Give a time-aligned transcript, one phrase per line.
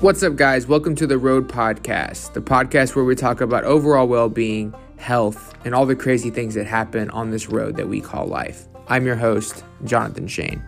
[0.00, 0.66] What's up, guys?
[0.66, 5.54] Welcome to the Road Podcast, the podcast where we talk about overall well being, health,
[5.64, 8.68] and all the crazy things that happen on this road that we call life.
[8.88, 10.62] I'm your host, Jonathan Shane.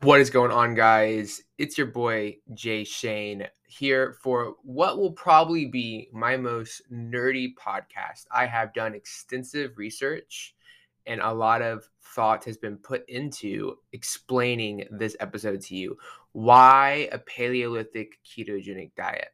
[0.00, 1.40] What is going on, guys?
[1.58, 8.26] It's your boy, Jay Shane, here for what will probably be my most nerdy podcast.
[8.32, 10.56] I have done extensive research
[11.06, 15.96] and a lot of thought has been put into explaining this episode to you.
[16.32, 19.28] Why a Paleolithic ketogenic diet?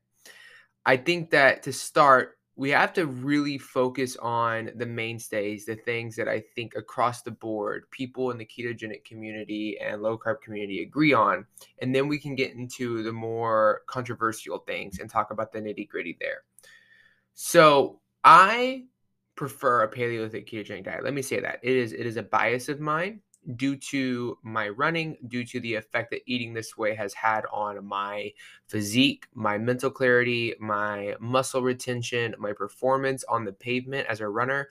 [0.85, 6.17] I think that to start, we have to really focus on the mainstays, the things
[6.17, 10.83] that I think across the board people in the ketogenic community and low carb community
[10.83, 11.47] agree on.
[11.81, 15.89] And then we can get into the more controversial things and talk about the nitty
[15.89, 16.43] gritty there.
[17.35, 18.85] So I
[19.41, 21.03] prefer a Paleolithic ketogenic diet.
[21.03, 23.23] Let me say that it is it is a bias of mine
[23.57, 27.83] due to my running, due to the effect that eating this way has had on
[27.83, 28.31] my
[28.69, 34.69] physique, my mental clarity, my muscle retention, my performance on the pavement as a runner.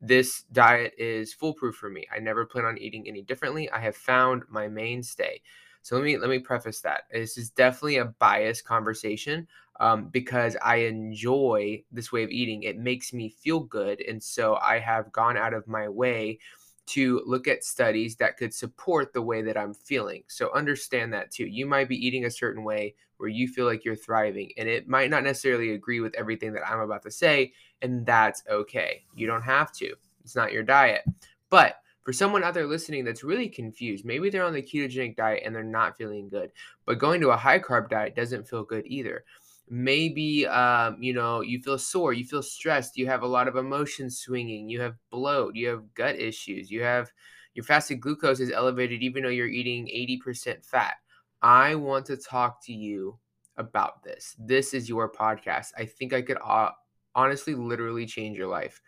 [0.00, 2.06] This diet is foolproof for me.
[2.10, 3.68] I never plan on eating any differently.
[3.68, 5.42] I have found my mainstay.
[5.82, 7.04] So let me let me preface that.
[7.12, 9.46] This is definitely a biased conversation
[9.80, 12.62] um, because I enjoy this way of eating.
[12.62, 14.02] It makes me feel good.
[14.02, 16.38] And so I have gone out of my way
[16.86, 20.24] to look at studies that could support the way that I'm feeling.
[20.26, 21.46] So understand that too.
[21.46, 24.88] You might be eating a certain way where you feel like you're thriving, and it
[24.88, 29.04] might not necessarily agree with everything that I'm about to say, and that's okay.
[29.14, 31.02] You don't have to, it's not your diet.
[31.48, 35.42] But for someone out there listening that's really confused, maybe they're on the ketogenic diet
[35.44, 36.50] and they're not feeling good,
[36.86, 39.24] but going to a high carb diet doesn't feel good either.
[39.68, 43.54] Maybe um, you know you feel sore you feel stressed you have a lot of
[43.54, 47.12] emotions swinging you have bloat you have gut issues you have
[47.54, 50.94] your fasted glucose is elevated even though you're eating 80% fat.
[51.42, 53.18] I want to talk to you
[53.56, 54.36] about this.
[54.38, 55.72] This is your podcast.
[55.76, 56.70] I think i could uh,
[57.14, 58.80] honestly literally change your life.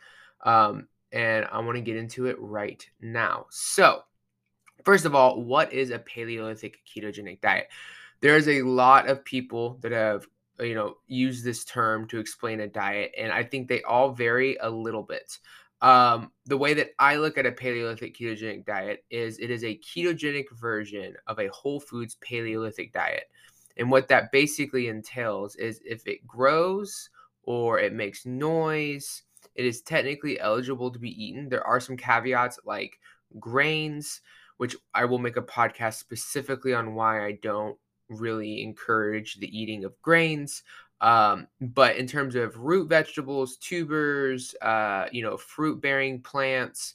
[0.45, 3.47] Um, and i want to get into it right now.
[3.51, 4.03] So
[4.85, 7.69] first of all what is a paleolithic ketogenic diet?
[8.21, 10.27] There's a lot of people that have
[10.61, 14.57] you know use this term to explain a diet and i think they all vary
[14.61, 15.39] a little bit.
[15.81, 19.79] Um, the way that i look at a paleolithic ketogenic diet is it is a
[19.79, 23.25] ketogenic version of a whole foods paleolithic diet.
[23.77, 27.09] And what that basically entails is if it grows
[27.45, 29.23] or it makes noise
[29.55, 32.99] it is technically eligible to be eaten there are some caveats like
[33.39, 34.21] grains
[34.57, 37.77] which i will make a podcast specifically on why i don't
[38.13, 40.63] really encourage the eating of grains.
[41.01, 46.95] Um, but in terms of root vegetables, tubers, uh, you know, fruit bearing plants,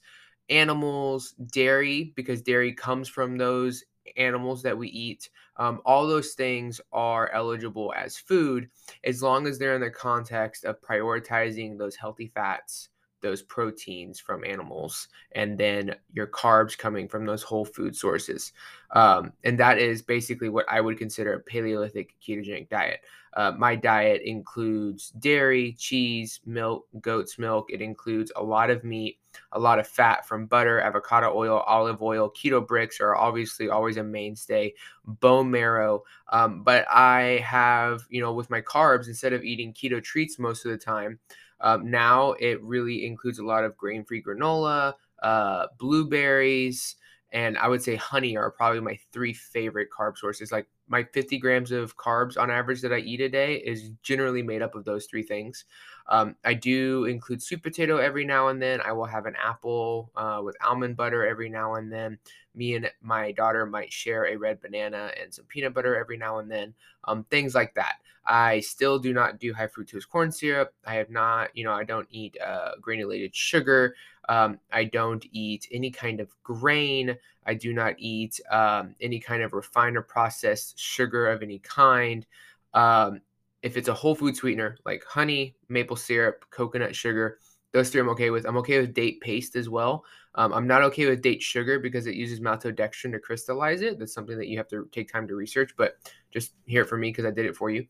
[0.50, 3.84] animals, dairy, because dairy comes from those
[4.16, 8.70] animals that we eat, um, all those things are eligible as food
[9.04, 12.90] as long as they're in the context of prioritizing those healthy fats
[13.22, 18.54] those proteins from animals and then your carbs coming from those whole food sources.
[18.92, 23.02] Um, and that is basically what I would consider a Paleolithic ketogenic diet.
[23.38, 27.72] Uh, my diet includes dairy, cheese, milk, goat's milk.
[27.72, 29.20] It includes a lot of meat,
[29.52, 32.32] a lot of fat from butter, avocado oil, olive oil.
[32.32, 34.74] Keto bricks are obviously always a mainstay,
[35.06, 36.04] bone marrow.
[36.30, 40.66] Um, but I have, you know, with my carbs, instead of eating keto treats most
[40.66, 41.20] of the time,
[41.62, 46.96] um, now it really includes a lot of grain free granola, uh, blueberries,
[47.32, 50.52] and I would say honey are probably my three favorite carb sources.
[50.52, 54.42] Like my 50 grams of carbs on average that I eat a day is generally
[54.42, 55.66] made up of those three things.
[56.08, 58.80] Um, I do include sweet potato every now and then.
[58.82, 62.18] I will have an apple uh, with almond butter every now and then.
[62.56, 66.40] Me and my daughter might share a red banana and some peanut butter every now
[66.40, 66.74] and then.
[67.04, 67.98] Um, things like that.
[68.28, 70.74] I still do not do high fructose corn syrup.
[70.86, 73.96] I have not, you know, I don't eat uh, granulated sugar.
[74.28, 77.16] Um, I don't eat any kind of grain.
[77.46, 82.26] I do not eat um, any kind of refined or processed sugar of any kind.
[82.74, 83.22] Um,
[83.64, 87.40] if it's a whole food sweetener like honey, maple syrup, coconut sugar,
[87.72, 88.46] those three I'm okay with.
[88.46, 90.04] I'm okay with date paste as well.
[90.38, 93.98] Um, I'm not okay with date sugar because it uses maltodextrin to crystallize it.
[93.98, 95.98] That's something that you have to take time to research, but
[96.32, 97.88] just hear it from me because I did it for you.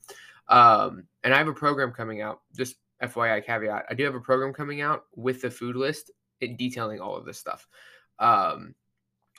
[0.47, 3.85] Um, and I have a program coming out, just FYI caveat.
[3.89, 7.37] I do have a program coming out with the food list detailing all of this
[7.37, 7.67] stuff.
[8.17, 8.73] Um,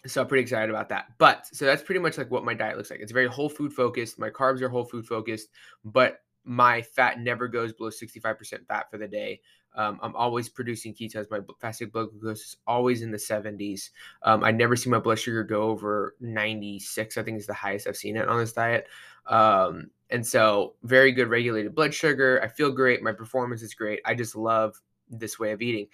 [0.06, 1.06] so I'm pretty excited about that.
[1.16, 3.00] But so that's pretty much like what my diet looks like.
[3.00, 4.18] It's very whole food focused.
[4.18, 5.48] My carbs are whole food focused,
[5.84, 9.38] but my fat never goes below 65% fat for the day.
[9.74, 11.30] Um, I'm always producing ketones.
[11.30, 13.90] My fasting blood glucose is always in the 70s.
[14.22, 17.18] Um, I never see my blood sugar go over 96.
[17.18, 18.88] I think is the highest I've seen it on this diet.
[19.26, 22.40] Um, and so, very good regulated blood sugar.
[22.42, 23.02] I feel great.
[23.02, 24.00] My performance is great.
[24.06, 24.80] I just love
[25.10, 25.88] this way of eating.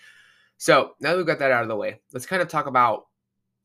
[0.56, 3.06] So, now that we've got that out of the way, let's kind of talk about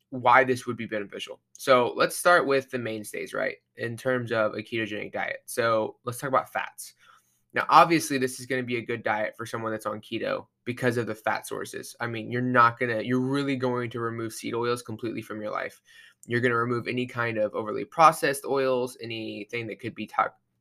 [0.10, 1.40] why this would be beneficial.
[1.60, 3.58] So, let's start with the mainstays, right?
[3.76, 5.40] In terms of a ketogenic diet.
[5.46, 6.94] So, let's talk about fats.
[7.54, 10.46] Now, obviously, this is going to be a good diet for someone that's on keto
[10.64, 11.98] because of the fat sources.
[12.00, 15.42] I mean, you're not going to, you're really going to remove seed oils completely from
[15.42, 15.82] your life.
[16.28, 20.10] You're going to remove any kind of overly processed oils, anything that could be,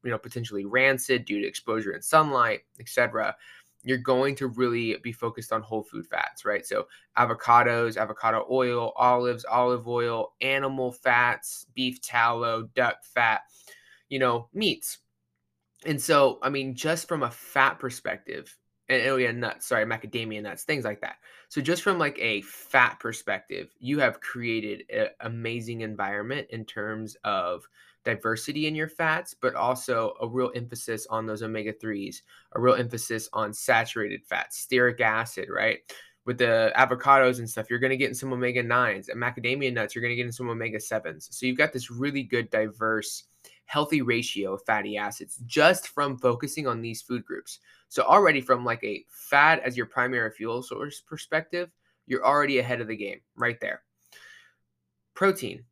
[0.03, 3.37] you know, potentially rancid due to exposure in sunlight, etc.
[3.83, 6.67] You're going to really be focused on whole food fats, right?
[6.67, 6.87] So
[7.17, 13.43] avocados, avocado oil, olives, olive oil, animal fats, beef tallow, duck fat,
[14.09, 14.99] you know, meats,
[15.87, 18.57] and so, I mean, just from a fat perspective,
[18.89, 21.17] and oh yeah, nuts, sorry, macadamia nuts, things like that.
[21.49, 27.17] So just from like a fat perspective, you have created an amazing environment in terms
[27.23, 27.69] of
[28.09, 32.23] diversity in your fats, but also a real emphasis on those omega 3s,
[32.53, 35.81] a real emphasis on saturated fats, stearic acid, right?
[36.25, 39.11] With the avocados and stuff, you're going to get in some omega 9s.
[39.11, 41.33] And macadamia nuts, you're going to get in some omega 7s.
[41.33, 43.25] So you've got this really good, diverse
[43.67, 47.59] healthy ratio of fatty acids just from focusing on these food groups.
[47.91, 51.71] So already from like a fat as your primary fuel source perspective,
[52.07, 53.83] you're already ahead of the game right there.
[55.15, 55.65] Protein.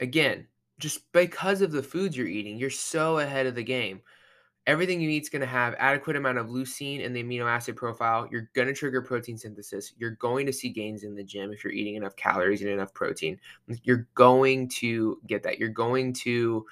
[0.00, 0.48] Again,
[0.78, 4.00] just because of the foods you're eating, you're so ahead of the game.
[4.66, 7.76] Everything you eat is going to have adequate amount of leucine in the amino acid
[7.76, 8.26] profile.
[8.30, 9.92] You're going to trigger protein synthesis.
[9.98, 12.94] You're going to see gains in the gym if you're eating enough calories and enough
[12.94, 13.38] protein.
[13.82, 15.58] You're going to get that.
[15.58, 16.64] You're going to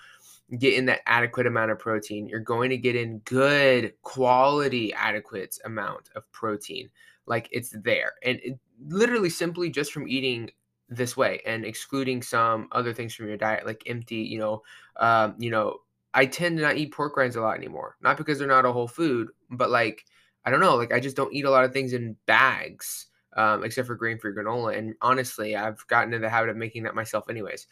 [0.58, 2.26] get in that adequate amount of protein.
[2.26, 6.88] You're going to get in good quality, adequate amount of protein.
[7.26, 8.14] Like it's there.
[8.22, 8.58] And it,
[8.88, 10.50] literally simply just from eating
[10.96, 14.62] this way and excluding some other things from your diet, like empty, you know,
[14.96, 15.78] um, you know,
[16.14, 17.96] I tend to not eat pork rinds a lot anymore.
[18.02, 20.04] Not because they're not a whole food, but like
[20.44, 23.06] I don't know, like I just don't eat a lot of things in bags,
[23.36, 24.76] um, except for grain-free granola.
[24.76, 27.66] And honestly, I've gotten into the habit of making that myself anyways.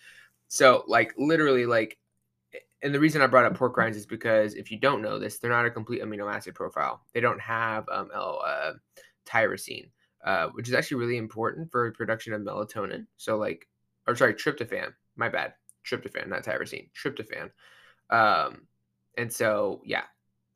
[0.48, 1.98] So like literally like
[2.82, 5.38] and the reason I brought up pork rinds is because if you don't know this,
[5.38, 7.02] they're not a complete amino acid profile.
[7.12, 8.72] They don't have um, L, uh,
[9.26, 9.90] tyrosine,
[10.24, 13.06] uh, which is actually really important for production of melatonin.
[13.16, 13.68] So, like,
[14.06, 14.92] or sorry, tryptophan.
[15.16, 15.54] My bad,
[15.86, 17.50] tryptophan, not tyrosine, tryptophan.
[18.10, 18.62] Um,
[19.16, 20.04] and so, yeah,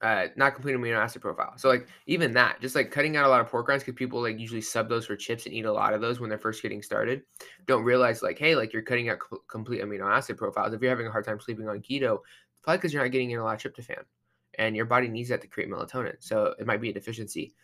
[0.04, 1.54] uh, not complete amino acid profile.
[1.56, 4.20] So like even that, just like cutting out a lot of pork rinds because people
[4.20, 6.62] like usually sub those for chips and eat a lot of those when they're first
[6.62, 7.22] getting started.
[7.66, 10.74] Don't realize like, hey, like you're cutting out co- complete amino acid profiles.
[10.74, 12.18] If you're having a hard time sleeping on keto,
[12.62, 14.02] probably because you're not getting in a lot of tryptophan,
[14.58, 16.16] and your body needs that to create melatonin.
[16.18, 17.54] So it might be a deficiency.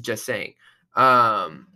[0.00, 0.54] Just saying.
[0.96, 1.66] Um,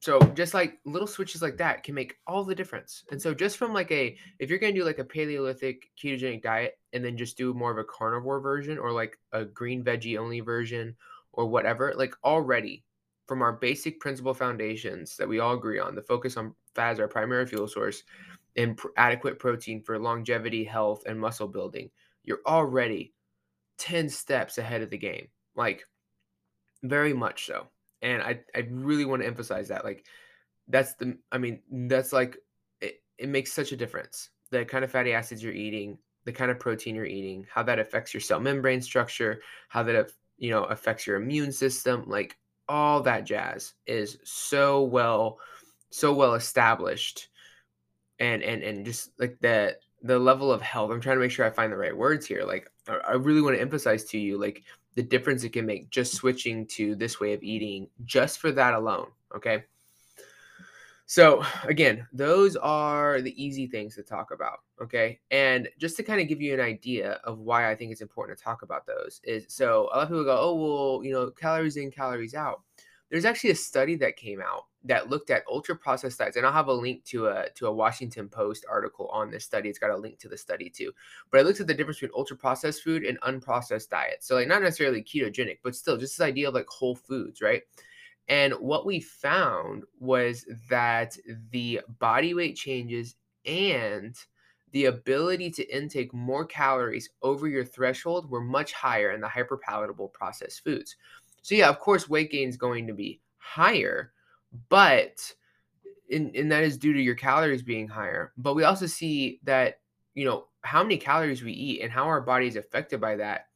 [0.00, 3.04] so just like little switches like that can make all the difference.
[3.10, 6.78] And so just from like a if you're to do like a paleolithic ketogenic diet
[6.94, 10.40] and then just do more of a carnivore version or like a green veggie only
[10.40, 10.96] version
[11.32, 12.82] or whatever, like already
[13.26, 17.00] from our basic principle foundations that we all agree on, the focus on fat as
[17.00, 18.02] our primary fuel source
[18.56, 21.90] and pr- adequate protein for longevity, health and muscle building,
[22.24, 23.12] you're already
[23.78, 25.28] 10 steps ahead of the game.
[25.54, 25.84] Like
[26.82, 27.68] very much so
[28.02, 30.06] and I I really want to emphasize that like
[30.68, 32.38] that's the I mean that's like
[32.80, 36.50] it, it makes such a difference the kind of fatty acids you're eating the kind
[36.50, 40.64] of protein you're eating how that affects your cell membrane structure how that you know
[40.64, 42.36] affects your immune system like
[42.68, 45.38] all that jazz is so well
[45.90, 47.28] so well established
[48.18, 51.46] and and and just like the the level of health i'm trying to make sure
[51.46, 52.70] i find the right words here like
[53.08, 54.62] i really want to emphasize to you like
[54.94, 58.74] the difference it can make just switching to this way of eating just for that
[58.74, 59.08] alone.
[59.34, 59.64] Okay.
[61.06, 64.60] So, again, those are the easy things to talk about.
[64.80, 65.18] Okay.
[65.32, 68.38] And just to kind of give you an idea of why I think it's important
[68.38, 71.30] to talk about those is so a lot of people go, oh, well, you know,
[71.30, 72.62] calories in, calories out.
[73.10, 76.52] There's actually a study that came out that looked at ultra processed diets, and I'll
[76.52, 79.68] have a link to a to a Washington Post article on this study.
[79.68, 80.92] It's got a link to the study too.
[81.30, 84.26] But it looked at the difference between ultra processed food and unprocessed diets.
[84.26, 87.62] So like not necessarily ketogenic, but still just this idea of like whole foods, right?
[88.28, 91.16] And what we found was that
[91.50, 94.16] the body weight changes and
[94.72, 100.12] the ability to intake more calories over your threshold were much higher in the hyperpalatable
[100.12, 100.96] processed foods.
[101.42, 104.12] So yeah, of course, weight gain is going to be higher,
[104.68, 105.32] but
[106.10, 108.32] and, and that is due to your calories being higher.
[108.36, 109.80] But we also see that,
[110.14, 113.46] you know, how many calories we eat and how our body is affected by that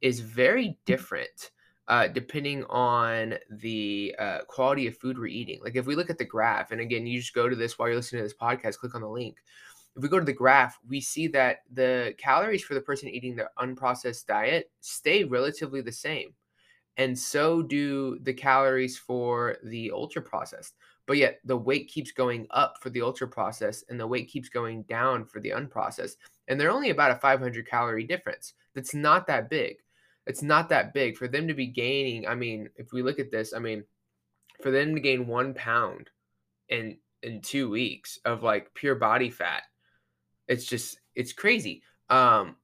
[0.00, 1.50] is very different
[1.88, 5.60] uh, depending on the uh, quality of food we're eating.
[5.62, 7.88] Like if we look at the graph, and again, you just go to this while
[7.88, 9.38] you're listening to this podcast, click on the link.
[9.96, 13.34] If we go to the graph, we see that the calories for the person eating
[13.34, 16.32] the unprocessed diet stay relatively the same.
[16.96, 20.74] And so do the calories for the ultra processed.
[21.06, 24.48] But yet the weight keeps going up for the ultra processed and the weight keeps
[24.48, 26.16] going down for the unprocessed.
[26.48, 28.54] And they're only about a 500 calorie difference.
[28.74, 29.76] That's not that big
[30.26, 32.26] it's not that big for them to be gaining.
[32.26, 33.84] I mean, if we look at this, I mean,
[34.62, 36.08] for them to gain one pound
[36.68, 39.64] in in two weeks of like pure body fat,
[40.46, 41.82] it's just it's crazy.
[42.10, 42.56] Um,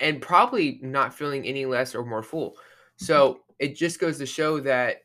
[0.00, 2.56] and probably not feeling any less or more full.
[2.96, 4.98] So it just goes to show that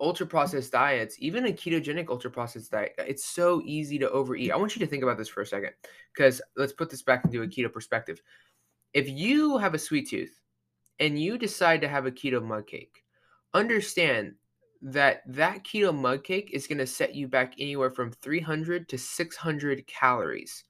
[0.00, 4.52] ultra processed diets, even a ketogenic ultra processed diet, it's so easy to overeat.
[4.52, 5.70] I want you to think about this for a second
[6.14, 8.20] because let's put this back into a keto perspective.
[8.92, 10.40] If you have a sweet tooth
[10.98, 13.04] and you decide to have a keto mug cake,
[13.54, 14.34] understand
[14.82, 18.98] that that keto mug cake is going to set you back anywhere from 300 to
[18.98, 20.64] 600 calories.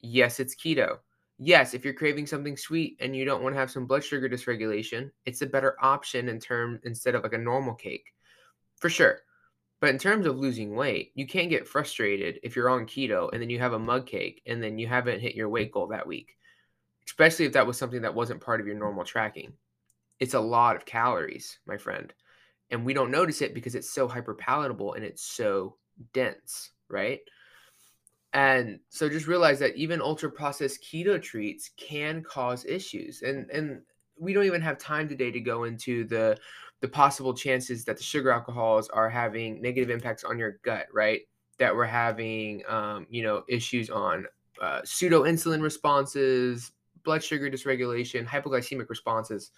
[0.00, 0.98] Yes, it's keto.
[1.44, 4.28] Yes, if you're craving something sweet and you don't want to have some blood sugar
[4.28, 8.12] dysregulation, it's a better option in term instead of like a normal cake.
[8.76, 9.20] For sure.
[9.80, 13.42] But in terms of losing weight, you can't get frustrated if you're on keto and
[13.42, 16.06] then you have a mug cake and then you haven't hit your weight goal that
[16.06, 16.36] week
[17.06, 19.52] especially if that was something that wasn't part of your normal tracking.
[20.20, 22.12] It's a lot of calories, my friend.
[22.70, 25.76] And we don't notice it because it's so hyper palatable and it's so
[26.12, 27.20] dense, right?
[28.34, 33.22] And so just realize that even ultra processed keto treats can cause issues.
[33.22, 33.82] And and
[34.18, 36.38] we don't even have time today to go into the
[36.80, 41.20] the possible chances that the sugar alcohols are having negative impacts on your gut, right?
[41.58, 44.26] That we're having, um, you know, issues on
[44.60, 46.72] uh, pseudo insulin responses,
[47.04, 49.52] blood sugar dysregulation, hypoglycemic responses,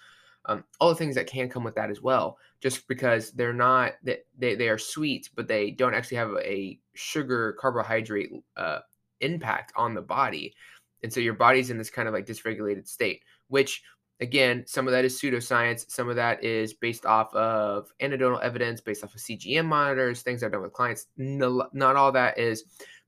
[0.46, 2.38] um, all the things that can come with that as well.
[2.60, 6.78] Just because they're not that they, they are sweet, but they don't actually have a
[6.94, 8.78] sugar carbohydrate uh,
[9.20, 10.54] impact on the body,
[11.02, 13.22] and so your body's in this kind of like dysregulated state.
[13.48, 13.82] Which
[14.20, 18.80] again, some of that is pseudoscience, some of that is based off of anecdotal evidence,
[18.80, 21.06] based off of CGM monitors, things I've done with clients.
[21.16, 22.64] No, not all that is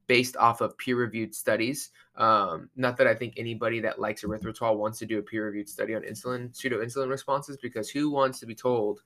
[0.06, 1.90] based off of peer-reviewed studies.
[2.16, 5.94] Um, not that I think anybody that likes erythritol wants to do a peer-reviewed study
[5.94, 9.00] on insulin, pseudo-insulin responses, because who wants to be told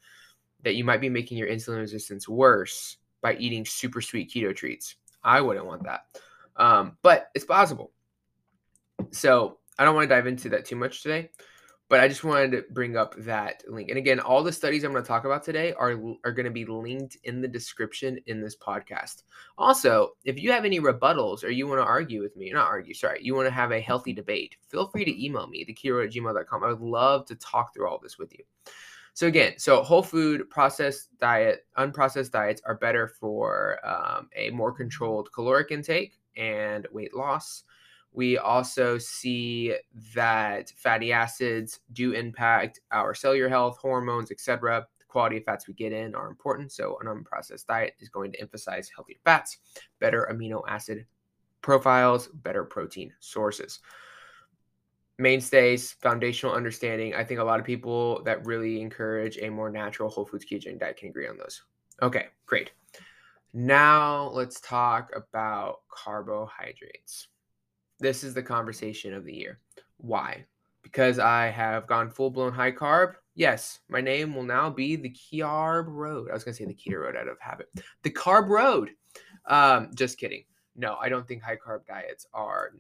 [0.63, 4.97] that you might be making your insulin resistance worse by eating super sweet keto treats?
[5.25, 6.07] I wouldn't want that.
[6.57, 7.93] Um, but it's possible.
[9.11, 11.31] So I don't want to dive into that too much today
[11.91, 13.89] but I just wanted to bring up that link.
[13.89, 16.51] And again, all the studies I'm going to talk about today are are going to
[16.51, 19.25] be linked in the description in this podcast.
[19.59, 22.95] Also, if you have any rebuttals or you want to argue with me, not argue,
[22.95, 26.13] sorry, you want to have a healthy debate, feel free to email me, theketoroad at
[26.13, 26.63] gmail.com.
[26.63, 28.45] I would love to talk through all this with you.
[29.15, 34.71] So again, so whole food processed diet, unprocessed diets are better for um, a more
[34.71, 37.65] controlled caloric intake and weight loss.
[38.13, 39.75] We also see
[40.15, 44.87] that fatty acids do impact our cellular health, hormones, etc.
[44.99, 46.73] The quality of fats we get in are important.
[46.73, 49.59] So, an unprocessed diet is going to emphasize healthier fats,
[50.01, 51.07] better amino acid
[51.63, 53.79] profiles, better protein sources.
[55.19, 57.15] Mainstays, foundational understanding.
[57.15, 60.81] I think a lot of people that really encourage a more natural whole foods ketogenic
[60.81, 61.63] diet can agree on those.
[62.03, 62.73] Okay, great.
[63.53, 67.29] Now let's talk about carbohydrates
[68.01, 69.61] this is the conversation of the year.
[69.99, 70.45] Why?
[70.83, 73.15] Because I have gone full blown high carb.
[73.35, 76.31] Yes, my name will now be the Carb Road.
[76.31, 77.69] I was going to say the Keto Road out of habit.
[78.03, 78.91] The Carb Road.
[79.47, 80.45] Um, just kidding.
[80.77, 82.73] No, I don't think high carb diets are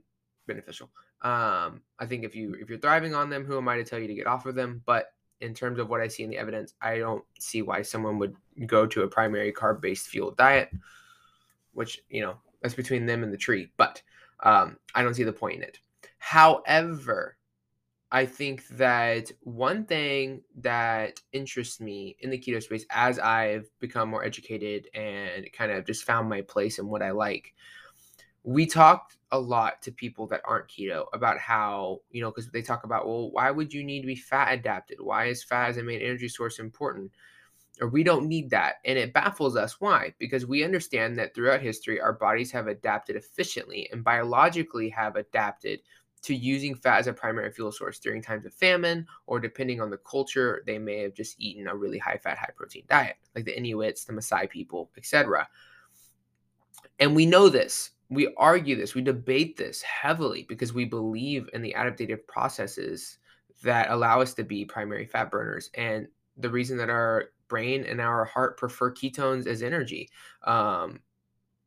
[0.46, 0.90] beneficial.
[1.22, 3.98] Um, I think if you if you're thriving on them, who am I to tell
[3.98, 4.82] you to get off of them?
[4.86, 8.18] But in terms of what I see in the evidence, I don't see why someone
[8.18, 8.34] would
[8.66, 10.70] go to a primary carb based fuel diet,
[11.72, 13.70] which you know that's between them and the tree.
[13.76, 14.02] But
[14.42, 15.78] um, I don't see the point in it.
[16.18, 17.36] However,
[18.12, 24.08] I think that one thing that interests me in the keto space as I've become
[24.08, 27.54] more educated and kind of just found my place and what I like,
[28.42, 32.62] we talked a lot to people that aren't keto about how, you know, because they
[32.62, 34.98] talk about, well, why would you need to be fat adapted?
[35.00, 37.12] Why is fat as a main energy source important?
[37.80, 38.76] Or we don't need that.
[38.84, 39.80] And it baffles us.
[39.80, 40.14] Why?
[40.18, 45.80] Because we understand that throughout history, our bodies have adapted efficiently and biologically have adapted
[46.22, 49.88] to using fat as a primary fuel source during times of famine, or depending on
[49.88, 53.46] the culture, they may have just eaten a really high fat, high protein diet, like
[53.46, 55.48] the Inuits, the Maasai people, etc.
[56.98, 57.92] And we know this.
[58.10, 58.94] We argue this.
[58.94, 63.18] We debate this heavily because we believe in the adaptive processes
[63.62, 66.06] that allow us to be primary fat burners and
[66.36, 70.08] the reason that our brain and our heart prefer ketones as energy
[70.46, 71.00] um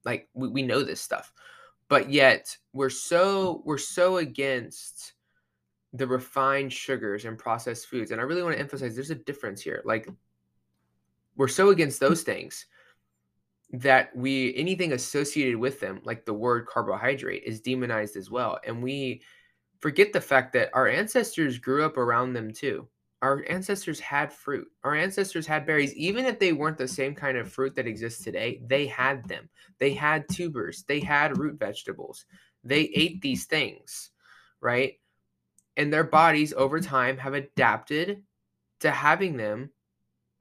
[0.05, 1.31] like we, we know this stuff.
[1.89, 5.13] But yet we're so we're so against
[5.93, 9.61] the refined sugars and processed foods and i really want to emphasize there's a difference
[9.61, 10.09] here like
[11.35, 12.65] we're so against those things
[13.73, 18.81] that we anything associated with them like the word carbohydrate is demonized as well and
[18.81, 19.21] we
[19.81, 22.87] forget the fact that our ancestors grew up around them too
[23.23, 24.67] our ancestors had fruit.
[24.83, 25.95] Our ancestors had berries.
[25.95, 29.49] Even if they weren't the same kind of fruit that exists today they had them.
[29.79, 30.83] They had tubers.
[30.87, 32.25] They had root vegetables.
[32.63, 34.11] They ate these things
[34.63, 34.93] right?
[35.77, 38.23] And their bodies over time have adapted
[38.79, 39.69] to having them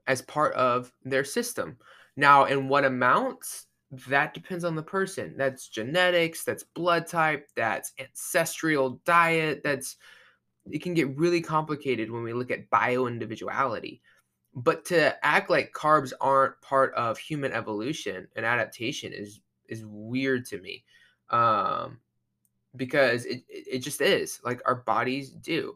[0.07, 1.77] as part of their system.
[2.17, 3.67] Now, in what amounts,
[4.09, 5.35] that depends on the person.
[5.37, 9.97] That's genetics, that's blood type, that's ancestral diet, that's
[10.71, 14.01] it can get really complicated when we look at bio individuality.
[14.55, 20.47] But to act like carbs aren't part of human evolution and adaptation is is weird
[20.47, 20.85] to me.
[21.31, 21.99] Um
[22.77, 25.75] because it, it just is like our bodies do.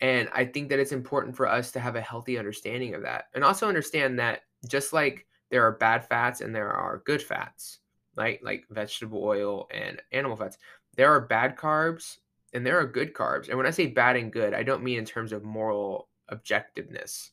[0.00, 3.26] And I think that it's important for us to have a healthy understanding of that.
[3.34, 7.78] And also understand that just like there are bad fats and there are good fats,
[8.16, 8.42] right?
[8.42, 10.58] Like vegetable oil and animal fats.
[10.96, 12.18] There are bad carbs
[12.54, 13.48] and there are good carbs.
[13.48, 17.30] And when I say bad and good, I don't mean in terms of moral objectiveness.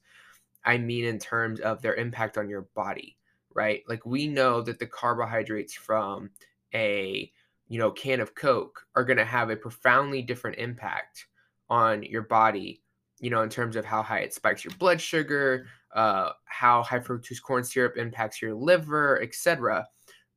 [0.65, 3.17] I mean in terms of their impact on your body,
[3.53, 3.83] right?
[3.87, 6.31] Like we know that the carbohydrates from
[6.73, 7.31] a,
[7.67, 11.27] you know, can of Coke are going to have a profoundly different impact
[11.69, 12.81] on your body,
[13.19, 16.99] you know, in terms of how high it spikes your blood sugar, uh, how high
[16.99, 19.87] fructose corn syrup impacts your liver, etc.,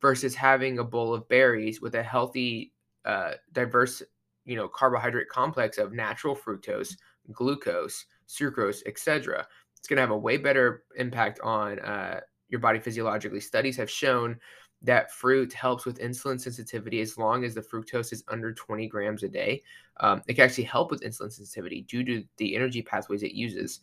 [0.00, 2.72] versus having a bowl of berries with a healthy,
[3.04, 4.02] uh, diverse,
[4.44, 6.96] you know, carbohydrate complex of natural fructose,
[7.32, 9.46] glucose, sucrose, etc.
[9.76, 13.40] It's going to have a way better impact on uh, your body physiologically.
[13.40, 14.38] Studies have shown
[14.82, 19.22] that fruit helps with insulin sensitivity as long as the fructose is under 20 grams
[19.22, 19.62] a day.
[20.00, 23.80] Um, it can actually help with insulin sensitivity due to the energy pathways it uses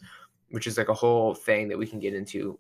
[0.51, 2.59] which is like a whole thing that we can get into.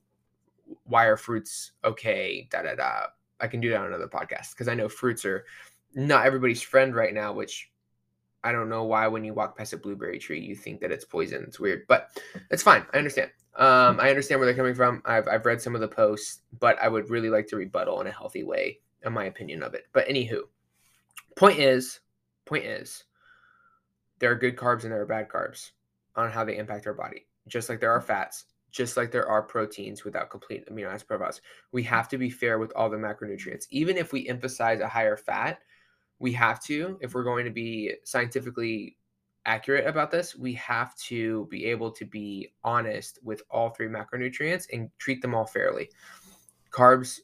[0.85, 2.47] Why are fruits okay?
[2.49, 3.07] Da da da.
[3.39, 5.45] I can do that on another podcast because I know fruits are
[5.93, 7.70] not everybody's friend right now, which
[8.43, 11.05] I don't know why when you walk past a blueberry tree you think that it's
[11.05, 11.43] poison.
[11.47, 12.09] It's weird, but
[12.49, 12.85] it's fine.
[12.93, 13.31] I understand.
[13.55, 15.01] Um, I understand where they're coming from.
[15.05, 18.07] I've I've read some of the posts, but I would really like to rebuttal in
[18.07, 19.87] a healthy way, in my opinion of it.
[19.93, 20.41] But anywho,
[21.35, 21.99] point is,
[22.45, 23.03] point is,
[24.19, 25.71] there are good carbs and there are bad carbs
[26.15, 29.41] on how they impact our body just like there are fats, just like there are
[29.41, 31.41] proteins without complete amino acid profiles.
[31.71, 33.65] We have to be fair with all the macronutrients.
[33.69, 35.59] Even if we emphasize a higher fat,
[36.21, 38.95] we have to, if we're going to be scientifically
[39.45, 44.67] accurate about this, we have to be able to be honest with all three macronutrients
[44.71, 45.89] and treat them all fairly.
[46.69, 47.19] Carbs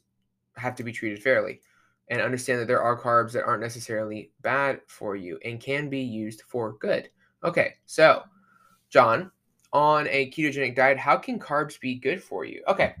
[0.56, 1.60] have to be treated fairly
[2.10, 6.00] and understand that there are carbs that aren't necessarily bad for you and can be
[6.00, 7.08] used for good.
[7.44, 8.24] Okay, so
[8.90, 9.30] John,
[9.72, 12.64] on a ketogenic diet, how can carbs be good for you?
[12.66, 12.96] Okay.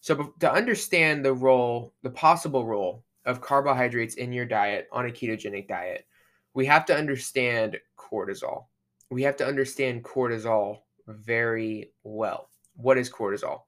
[0.00, 5.10] So, to understand the role, the possible role of carbohydrates in your diet on a
[5.10, 6.06] ketogenic diet,
[6.54, 8.66] we have to understand cortisol.
[9.10, 12.50] We have to understand cortisol very well.
[12.76, 13.62] What is cortisol?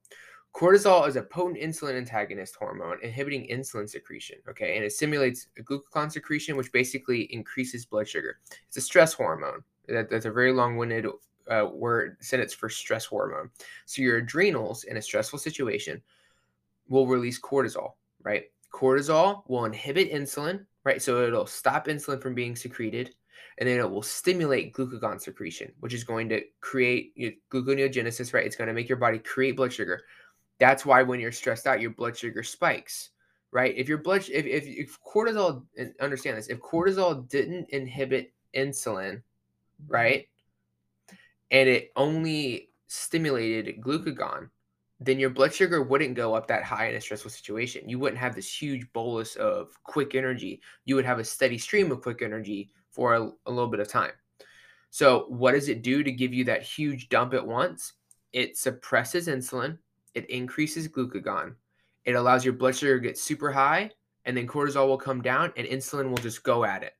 [0.54, 4.76] Cortisol is a potent insulin antagonist hormone inhibiting insulin secretion, okay?
[4.76, 8.38] And it stimulates glucagon secretion, which basically increases blood sugar.
[8.68, 9.64] It's a stress hormone.
[9.88, 11.06] That, that's a very long winded
[11.50, 13.50] uh, word sentence for stress hormone.
[13.84, 16.00] So your adrenals in a stressful situation
[16.88, 18.44] will release cortisol, right?
[18.74, 21.00] Cortisol will inhibit insulin, right?
[21.00, 23.14] So it'll stop insulin from being secreted,
[23.58, 28.34] and then it will stimulate glucagon secretion, which is going to create you know, gluconeogenesis,
[28.34, 28.44] right?
[28.44, 30.02] It's going to make your body create blood sugar.
[30.58, 33.10] That's why when you're stressed out, your blood sugar spikes,
[33.52, 33.74] right?
[33.76, 35.64] If your blood, if, if, if cortisol,
[36.00, 39.92] understand this, if cortisol didn't inhibit insulin, mm-hmm.
[39.92, 40.26] right?
[41.54, 44.48] and it only stimulated glucagon,
[45.04, 47.88] then your blood sugar wouldn't go up that high in a stressful situation.
[47.88, 50.60] You wouldn't have this huge bolus of quick energy.
[50.84, 53.88] You would have a steady stream of quick energy for a, a little bit of
[53.88, 54.12] time.
[54.90, 57.94] So, what does it do to give you that huge dump at once?
[58.32, 59.78] It suppresses insulin,
[60.14, 61.54] it increases glucagon,
[62.04, 63.90] it allows your blood sugar to get super high,
[64.24, 66.94] and then cortisol will come down and insulin will just go at it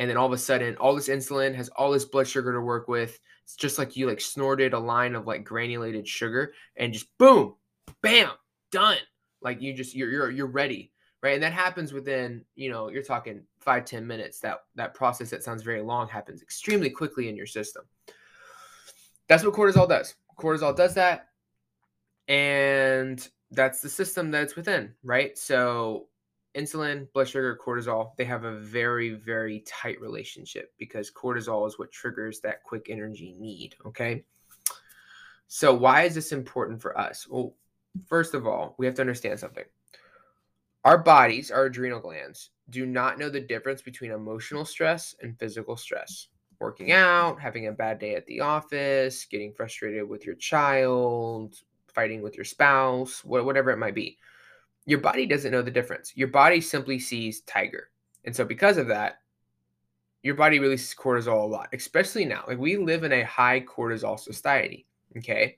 [0.00, 2.60] and then all of a sudden all this insulin has all this blood sugar to
[2.60, 3.20] work with
[3.50, 7.54] it's just like you like snorted a line of like granulated sugar and just boom
[8.02, 8.30] bam
[8.70, 8.98] done
[9.42, 13.02] like you just you're you're, you're ready right and that happens within you know you're
[13.02, 17.36] talking five ten minutes that that process that sounds very long happens extremely quickly in
[17.36, 17.82] your system
[19.30, 20.16] that's what cortisol does.
[20.36, 21.28] Cortisol does that.
[22.26, 25.38] And that's the system that it's within, right?
[25.38, 26.08] So
[26.54, 31.92] insulin, blood sugar, cortisol, they have a very, very tight relationship because cortisol is what
[31.92, 33.74] triggers that quick energy need.
[33.86, 34.24] Okay.
[35.46, 37.26] So, why is this important for us?
[37.28, 37.54] Well,
[38.06, 39.64] first of all, we have to understand something.
[40.84, 45.76] Our bodies, our adrenal glands, do not know the difference between emotional stress and physical
[45.76, 46.28] stress.
[46.60, 51.56] Working out, having a bad day at the office, getting frustrated with your child,
[51.94, 54.18] fighting with your spouse, whatever it might be
[54.86, 56.12] your body doesn't know the difference.
[56.16, 57.90] Your body simply sees tiger.
[58.24, 59.20] And so because of that,
[60.22, 62.44] your body releases cortisol a lot, especially now.
[62.46, 65.56] Like we live in a high cortisol society, okay?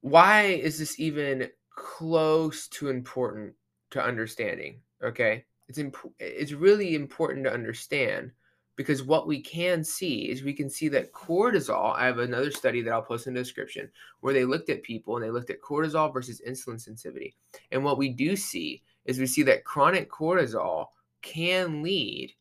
[0.00, 3.54] Why is this even close to important
[3.90, 5.44] to understanding, okay?
[5.68, 8.30] It's imp- it's really important to understand
[8.76, 12.82] because what we can see is we can see that cortisol i have another study
[12.82, 15.62] that i'll post in the description where they looked at people and they looked at
[15.62, 17.34] cortisol versus insulin sensitivity.
[17.72, 20.86] And what we do see is we see that chronic cortisol
[21.22, 22.32] can lead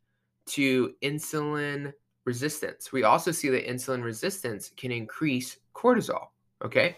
[0.48, 1.94] to insulin
[2.26, 2.92] resistance.
[2.92, 6.28] We also see that insulin resistance can increase cortisol
[6.64, 6.98] okay?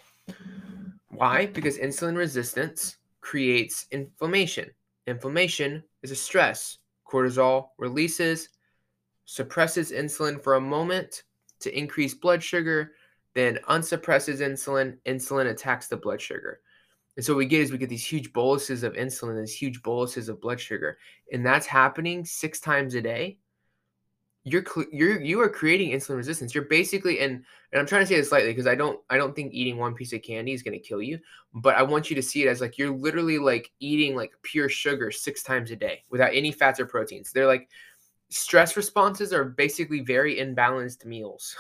[1.10, 1.48] Why?
[1.48, 4.70] Because insulin resistance creates inflammation.
[5.08, 6.80] Inflammation is a stress.
[7.10, 8.50] Cortisol releases
[9.28, 11.24] suppresses insulin for a moment
[11.60, 12.94] to increase blood sugar,
[13.36, 16.62] then unsuppresses insulin, insulin attacks the blood sugar.
[17.18, 19.84] And so what we get is we get these huge boluses of insulin, these huge
[19.84, 20.98] boluses of blood sugar,
[21.32, 23.38] and that's happening six times a day.
[24.44, 24.64] You're
[24.94, 26.56] you're you are creating insulin resistance.
[26.56, 29.36] You're basically and and I'm trying to say this slightly because I don't I don't
[29.36, 31.20] think eating one piece of candy is going to kill you,
[31.54, 34.70] but I want you to see it as like you're literally like eating like pure
[34.70, 37.34] sugar six times a day without any fats or proteins.
[37.34, 37.68] They're like
[38.30, 41.56] stress responses are basically very imbalanced meals.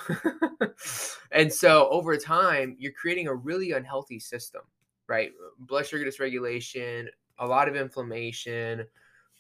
[1.32, 4.62] and so over time, you're creating a really unhealthy system,
[5.08, 5.32] right?
[5.60, 7.08] Blood sugar dysregulation,
[7.40, 8.86] a lot of inflammation,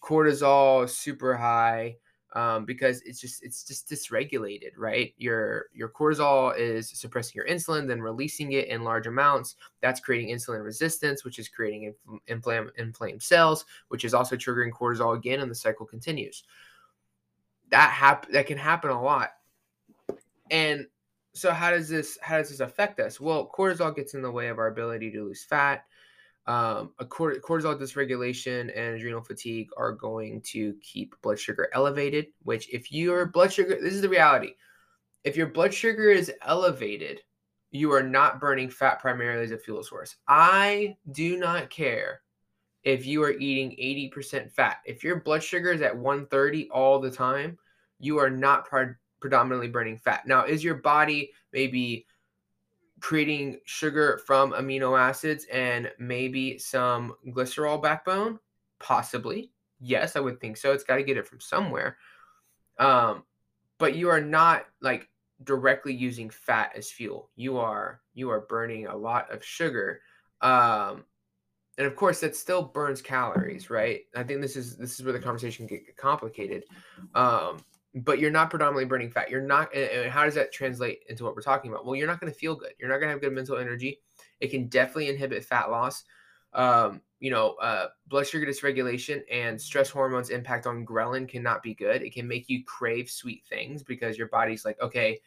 [0.01, 1.97] cortisol super high.
[2.33, 5.13] Um, because it's just it's just dysregulated, right?
[5.17, 9.55] Your your cortisol is suppressing your insulin, then releasing it in large amounts.
[9.81, 11.95] That's creating insulin resistance, which is creating
[12.29, 16.43] infl- inflamed cells, which is also triggering cortisol again, and the cycle continues
[17.69, 19.30] that hap- that can happen a lot.
[20.49, 20.88] And
[21.34, 23.19] so how does this how does this affect us?
[23.19, 25.86] Well, cortisol gets in the way of our ability to lose fat.
[26.47, 32.27] Um, a cortisol dysregulation and adrenal fatigue are going to keep blood sugar elevated.
[32.43, 34.53] Which, if your blood sugar, this is the reality.
[35.23, 37.21] If your blood sugar is elevated,
[37.71, 40.15] you are not burning fat primarily as a fuel source.
[40.27, 42.21] I do not care
[42.88, 44.78] if you are eating 80% fat.
[44.86, 47.58] If your blood sugar is at 130 all the time,
[48.00, 50.26] you are not pre- predominantly burning fat.
[50.26, 52.08] Now, is your body maybe
[53.02, 58.39] creating sugar from amino acids and maybe some glycerol backbone?
[58.80, 59.52] Possibly.
[59.82, 60.71] Yes, I would think so.
[60.71, 61.97] It's got to get it from somewhere.
[62.80, 63.23] Um,
[63.80, 65.10] but you are not like
[65.43, 67.32] directly using fat as fuel.
[67.36, 70.00] You are you are burning a lot of sugar.
[70.39, 71.04] Um,
[71.77, 74.01] and of course that still burns calories right?
[74.15, 76.65] I think this is this is where the conversation can get complicated.
[77.15, 77.59] Um,
[77.95, 79.29] but you're not predominantly burning fat.
[79.29, 81.85] You're not and how does that translate into what we're talking about?
[81.85, 82.73] Well you're not going to feel good.
[82.79, 83.99] You're not going to have good mental energy.
[84.39, 86.03] It can definitely inhibit fat loss.
[86.53, 91.73] Um, you know uh, blood sugar dysregulation and stress hormones impact on ghrelin cannot be
[91.73, 92.01] good.
[92.01, 95.19] It can make you crave sweet things because your body's like okay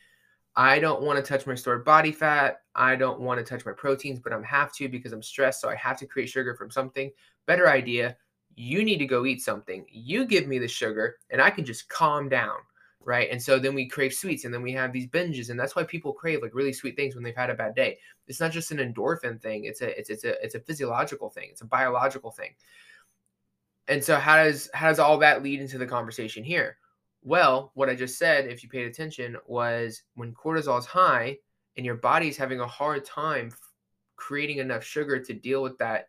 [0.56, 2.62] I don't want to touch my stored body fat.
[2.74, 5.60] I don't want to touch my proteins, but I'm have to because I'm stressed.
[5.60, 7.10] So I have to create sugar from something.
[7.46, 8.16] Better idea.
[8.56, 9.86] You need to go eat something.
[9.88, 12.56] You give me the sugar and I can just calm down.
[13.02, 13.30] Right.
[13.30, 15.48] And so then we crave sweets and then we have these binges.
[15.48, 17.98] And that's why people crave like really sweet things when they've had a bad day.
[18.26, 19.64] It's not just an endorphin thing.
[19.64, 21.48] It's a it's it's a it's a physiological thing.
[21.50, 22.54] It's a biological thing.
[23.88, 26.76] And so how does how does all that lead into the conversation here?
[27.22, 31.36] Well, what I just said, if you paid attention, was when cortisol is high
[31.76, 33.52] and your body's having a hard time
[34.16, 36.08] creating enough sugar to deal with that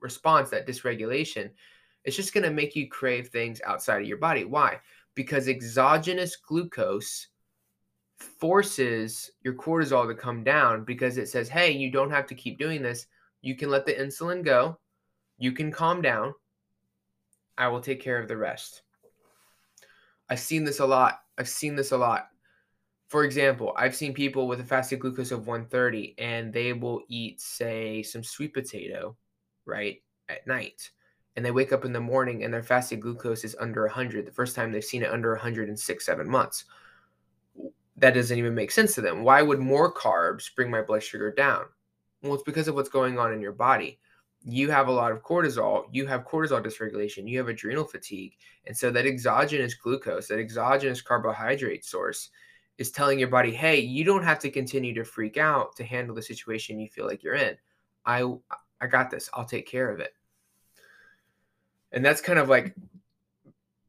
[0.00, 1.50] response, that dysregulation,
[2.04, 4.44] it's just going to make you crave things outside of your body.
[4.44, 4.80] Why?
[5.14, 7.28] Because exogenous glucose
[8.18, 12.58] forces your cortisol to come down because it says, hey, you don't have to keep
[12.58, 13.06] doing this.
[13.42, 14.78] You can let the insulin go.
[15.38, 16.34] You can calm down.
[17.56, 18.82] I will take care of the rest.
[20.30, 21.22] I've seen this a lot.
[21.36, 22.28] I've seen this a lot.
[23.08, 27.40] For example, I've seen people with a fasted glucose of 130 and they will eat,
[27.40, 29.16] say, some sweet potato,
[29.66, 30.90] right, at night.
[31.34, 34.26] And they wake up in the morning and their fasted glucose is under 100.
[34.26, 36.64] The first time they've seen it under 100 in six, seven months.
[37.96, 39.24] that doesn't even make sense to them.
[39.24, 41.64] Why would more carbs bring my blood sugar down?
[42.22, 43.98] Well, it's because of what's going on in your body.
[44.42, 48.36] You have a lot of cortisol, you have cortisol dysregulation, you have adrenal fatigue.
[48.66, 52.30] And so that exogenous glucose, that exogenous carbohydrate source
[52.78, 56.14] is telling your body, "Hey, you don't have to continue to freak out to handle
[56.14, 57.58] the situation you feel like you're in.
[58.06, 58.24] I
[58.80, 59.28] I got this.
[59.34, 60.14] I'll take care of it."
[61.92, 62.74] And that's kind of like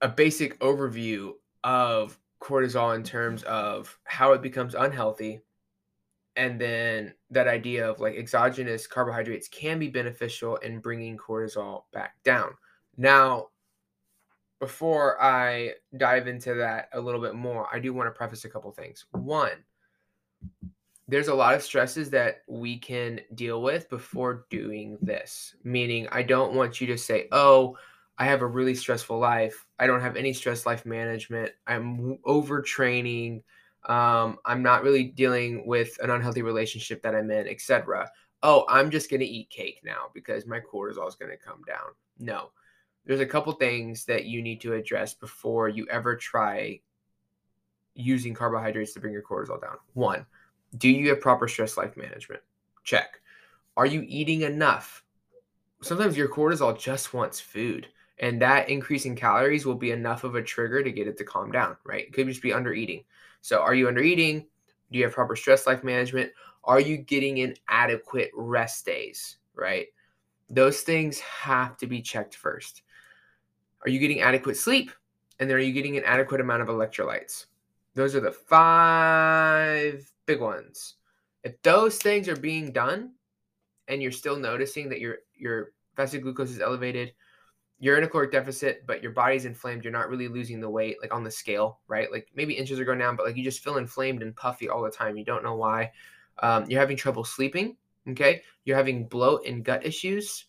[0.01, 1.33] a basic overview
[1.63, 5.39] of cortisol in terms of how it becomes unhealthy
[6.41, 12.15] and then that idea of like exogenous carbohydrates can be beneficial in bringing cortisol back
[12.23, 12.49] down.
[12.97, 13.49] Now,
[14.59, 18.49] before I dive into that a little bit more, I do want to preface a
[18.49, 19.05] couple things.
[19.11, 19.51] One,
[21.07, 26.23] there's a lot of stresses that we can deal with before doing this, meaning I
[26.23, 27.77] don't want you to say, oh,
[28.17, 29.67] I have a really stressful life.
[29.77, 31.51] I don't have any stress life management.
[31.67, 33.43] I'm overtraining.
[33.85, 38.09] Um, I'm not really dealing with an unhealthy relationship that I'm in, etc.
[38.43, 41.61] Oh, I'm just going to eat cake now because my cortisol is going to come
[41.67, 41.91] down.
[42.19, 42.51] No,
[43.05, 46.79] there's a couple things that you need to address before you ever try
[47.95, 49.77] using carbohydrates to bring your cortisol down.
[49.93, 50.25] One,
[50.77, 52.41] do you have proper stress life management?
[52.83, 53.19] Check.
[53.75, 55.03] Are you eating enough?
[55.81, 57.87] Sometimes your cortisol just wants food
[58.21, 61.23] and that increase in calories will be enough of a trigger to get it to
[61.23, 62.05] calm down, right?
[62.05, 63.03] It could just be under eating.
[63.41, 64.47] So, are you under eating?
[64.91, 66.31] Do you have proper stress life management?
[66.63, 69.87] Are you getting in adequate rest days, right?
[70.49, 72.83] Those things have to be checked first.
[73.83, 74.91] Are you getting adequate sleep?
[75.39, 77.45] And then are you getting an adequate amount of electrolytes?
[77.95, 80.95] Those are the five big ones.
[81.43, 83.13] If those things are being done
[83.87, 87.13] and you're still noticing that your your fasted glucose is elevated,
[87.81, 89.83] you're in a caloric deficit, but your body's inflamed.
[89.83, 92.11] You're not really losing the weight, like on the scale, right?
[92.11, 94.83] Like maybe inches are going down, but like you just feel inflamed and puffy all
[94.83, 95.17] the time.
[95.17, 95.91] You don't know why.
[96.43, 97.75] Um, you're having trouble sleeping.
[98.07, 98.43] Okay.
[98.65, 100.45] You're having bloat and gut issues.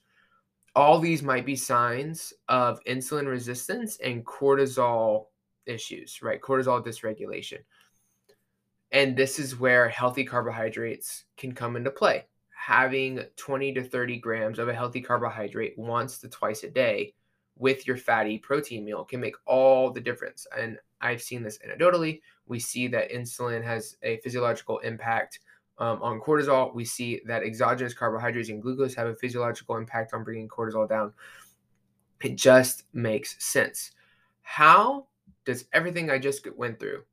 [0.76, 5.28] All these might be signs of insulin resistance and cortisol
[5.64, 6.40] issues, right?
[6.40, 7.60] Cortisol dysregulation.
[8.90, 12.26] And this is where healthy carbohydrates can come into play.
[12.50, 17.14] Having 20 to 30 grams of a healthy carbohydrate once to twice a day
[17.62, 20.48] with your fatty protein meal can make all the difference.
[20.58, 22.20] And I've seen this anecdotally.
[22.46, 25.38] We see that insulin has a physiological impact
[25.78, 26.74] um, on cortisol.
[26.74, 31.12] We see that exogenous carbohydrates and glucose have a physiological impact on bringing cortisol down.
[32.20, 33.92] It just makes sense.
[34.42, 35.06] How
[35.44, 37.04] does everything I just went through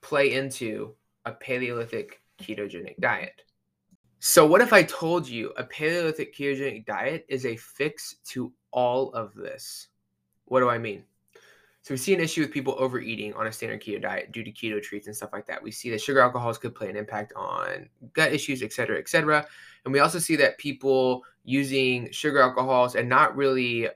[0.00, 3.42] play into a Paleolithic ketogenic diet?
[4.18, 9.12] So, what if I told you a Paleolithic ketogenic diet is a fix to all
[9.12, 9.88] of this.
[10.46, 11.04] What do I mean?
[11.82, 14.52] So we see an issue with people overeating on a standard keto diet due to
[14.52, 15.62] keto treats and stuff like that.
[15.62, 19.08] We see that sugar alcohols could play an impact on gut issues, et cetera, et
[19.08, 19.46] cetera.
[19.84, 23.88] And we also see that people using sugar alcohols and not really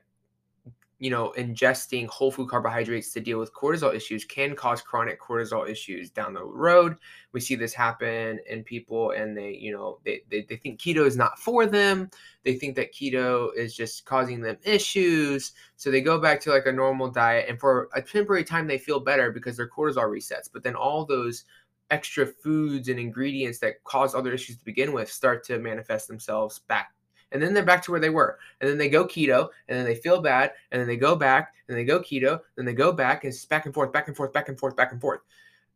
[0.99, 5.69] you know, ingesting whole food carbohydrates to deal with cortisol issues can cause chronic cortisol
[5.69, 6.95] issues down the road.
[7.33, 11.05] We see this happen in people and they, you know, they, they, they think keto
[11.05, 12.09] is not for them.
[12.43, 15.51] They think that keto is just causing them issues.
[15.75, 18.77] So they go back to like a normal diet and for a temporary time they
[18.77, 20.49] feel better because their cortisol resets.
[20.51, 21.43] But then all those
[21.91, 26.59] extra foods and ingredients that cause other issues to begin with start to manifest themselves
[26.67, 26.93] back
[27.31, 28.39] and then they're back to where they were.
[28.61, 31.53] And then they go keto, and then they feel bad, and then they go back,
[31.67, 34.15] and they go keto, then they go back, and it's back and forth, back and
[34.15, 35.21] forth, back and forth, back and forth.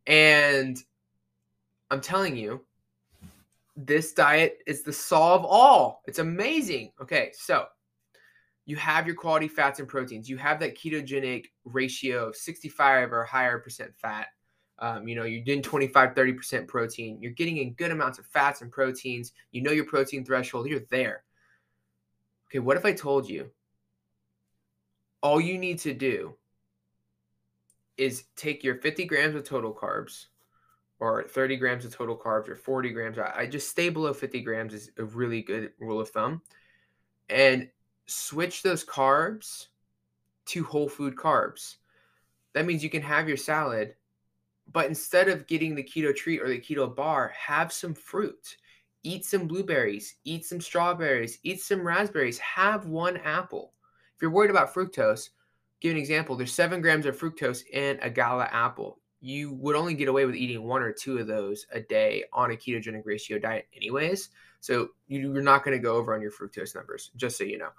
[0.08, 0.78] And
[1.92, 2.66] I'm telling you,
[3.76, 6.02] this diet is the solve all.
[6.06, 6.92] It's amazing.
[7.02, 7.66] Okay, so
[8.66, 10.30] you have your quality fats and proteins.
[10.30, 14.28] You have that ketogenic ratio of 65 or higher percent fat.
[14.78, 17.18] Um, you know, you're doing 25, 30% protein.
[17.20, 19.34] You're getting in good amounts of fats and proteins.
[19.52, 20.68] You know your protein threshold.
[20.68, 21.24] You're there.
[22.50, 23.52] Okay, what if I told you
[25.22, 26.36] all you need to do
[27.98, 30.28] is take your 50 grams of total carbs
[31.00, 33.18] or 30 grams of total carbs or 40 grams.
[33.20, 36.42] I just stay below 50 grams is a really good rule of thumb.
[37.30, 37.70] And
[38.08, 39.68] switch those carbs
[40.48, 41.76] to whole food carbs.
[42.54, 43.96] That means you can have your salad,
[44.72, 48.58] but instead of getting the keto treat or the keto bar, have some fruit
[49.04, 53.74] eat some blueberries, eat some strawberries, eat some raspberries, have one apple.
[54.16, 55.30] If you're worried about fructose,
[55.80, 56.36] give an example.
[56.36, 59.00] There's seven grams of fructose in a gala apple.
[59.22, 62.52] You would only get away with eating one or two of those a day on
[62.52, 64.30] a ketogenic ratio diet, anyways.
[64.62, 67.70] So you're not going to go over on your fructose numbers, just so you know.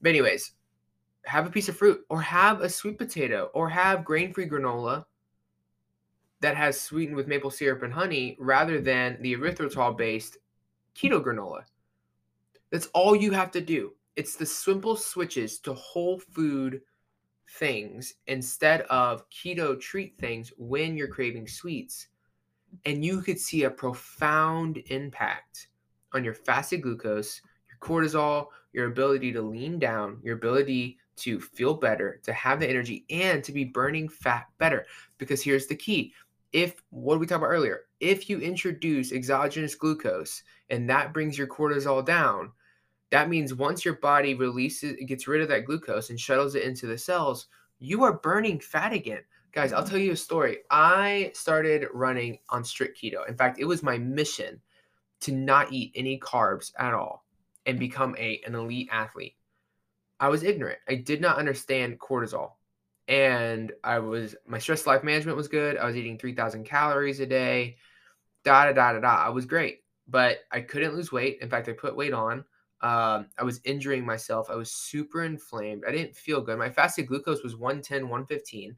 [0.00, 0.52] But, anyways,
[1.24, 5.04] have a piece of fruit or have a sweet potato or have grain free granola
[6.40, 10.38] that has sweetened with maple syrup and honey rather than the erythritol based
[10.94, 11.62] keto granola.
[12.70, 13.92] That's all you have to do.
[14.16, 16.80] It's the simple switches to whole food
[17.58, 22.08] things instead of keto treat things when you're craving sweets.
[22.86, 25.68] And you could see a profound impact
[26.14, 31.74] on your fasted glucose, your cortisol, your ability to lean down, your ability to feel
[31.74, 34.86] better, to have the energy, and to be burning fat better.
[35.18, 36.14] Because here's the key
[36.52, 41.46] if what we talked about earlier, if you introduce exogenous glucose and that brings your
[41.46, 42.52] cortisol down,
[43.10, 46.64] that means once your body releases, it gets rid of that glucose and shuttles it
[46.64, 47.48] into the cells,
[47.78, 49.22] you are burning fat again.
[49.52, 49.90] Guys, I'll mm-hmm.
[49.90, 50.58] tell you a story.
[50.70, 53.28] I started running on strict keto.
[53.28, 54.60] In fact, it was my mission
[55.20, 57.24] to not eat any carbs at all
[57.66, 59.36] and become a an elite athlete.
[60.18, 60.78] I was ignorant.
[60.88, 62.52] I did not understand cortisol
[63.08, 65.76] and I was my stress life management was good.
[65.76, 67.76] I was eating 3000 calories a day.
[68.44, 69.26] Da da da da da.
[69.26, 69.81] I was great,
[70.12, 71.38] but I couldn't lose weight.
[71.40, 72.44] In fact, I put weight on.
[72.82, 74.50] Um, I was injuring myself.
[74.50, 75.84] I was super inflamed.
[75.88, 76.58] I didn't feel good.
[76.58, 78.76] My fasted glucose was 110, 115.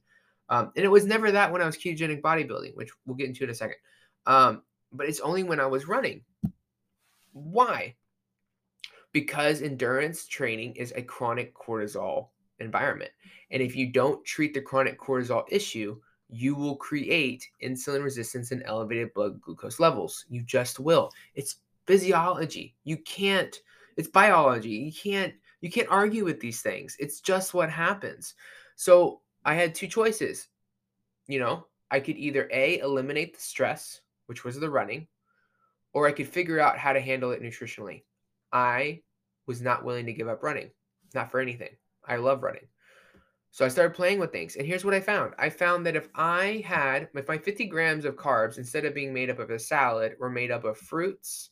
[0.49, 3.45] Um, and it was never that when I was ketogenic bodybuilding, which we'll get into
[3.45, 3.77] in a second.
[4.27, 6.23] Um, but it's only when I was running.
[7.33, 7.97] Why?
[9.11, 12.29] Because endurance training is a chronic cortisol
[12.61, 13.11] environment.
[13.51, 15.99] And if you don't treat the chronic cortisol issue,
[16.35, 20.25] you will create insulin resistance and elevated blood glucose levels.
[20.29, 21.11] You just will.
[21.35, 22.75] It's physiology.
[22.85, 23.59] You can't
[23.97, 24.71] it's biology.
[24.71, 26.97] You can't you can't argue with these things.
[26.99, 28.35] It's just what happens.
[28.77, 30.49] So, I had two choices.
[31.27, 35.07] You know, I could either A eliminate the stress, which was the running,
[35.93, 38.03] or I could figure out how to handle it nutritionally.
[38.53, 39.03] I
[39.47, 40.71] was not willing to give up running,
[41.15, 41.77] not for anything.
[42.07, 42.67] I love running.
[43.55, 44.57] So I started playing with things.
[44.57, 48.05] And here's what I found I found that if I had, if my 50 grams
[48.05, 51.51] of carbs, instead of being made up of a salad, were made up of fruits,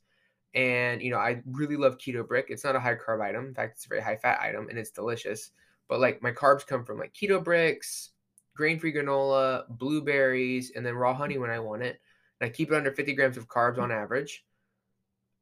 [0.53, 2.47] and, you know, I really love Keto Brick.
[2.49, 3.47] It's not a high carb item.
[3.47, 5.53] In fact, it's a very high fat item and it's delicious.
[5.88, 8.11] But like my carbs come from like Keto Bricks,
[8.57, 12.01] grain free granola, blueberries, and then raw honey when I want it.
[12.41, 14.45] And I keep it under 50 grams of carbs on average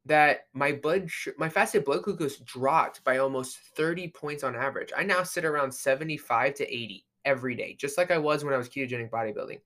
[0.05, 4.91] that my blood sh- my fasted blood glucose dropped by almost 30 points on average.
[4.95, 8.57] I now sit around 75 to 80 every day, just like I was when I
[8.57, 9.59] was ketogenic bodybuilding.